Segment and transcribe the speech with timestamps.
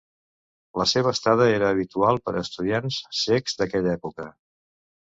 [0.81, 4.33] La seva estada era habitual per a estudiants cecs d'aquella època.